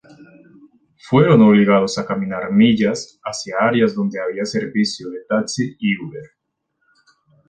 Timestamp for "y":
5.77-5.95